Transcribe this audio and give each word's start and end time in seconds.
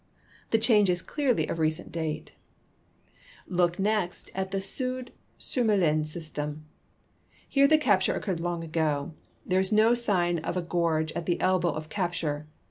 The 0.49 0.57
change 0.57 0.89
is 0.89 1.03
clearly 1.03 1.47
of 1.47 1.59
recent 1.59 1.91
date,• 1.91 2.31
Look 3.45 3.77
next 3.77 4.31
at 4.33 4.49
the 4.49 4.57
Soude 4.57 5.09
Surmelin 5.37 6.07
system. 6.07 6.65
1 7.53 7.53
fere 7.53 7.67
the 7.67 7.77
capture 7.77 8.15
occurred 8.15 8.39
long 8.39 8.63
ago; 8.63 9.13
there 9.45 9.59
is 9.59 9.71
no 9.71 9.93
sign 9.93 10.39
of 10.39 10.57
a 10.57 10.63
gorge 10.63 11.11
at 11.11 11.27
the 11.27 11.39
elbow 11.39 11.69
of 11.69 11.89
capture. 11.89 12.47